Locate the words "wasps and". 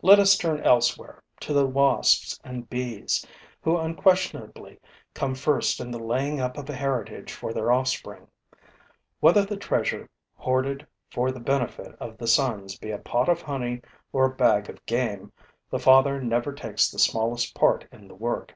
1.66-2.70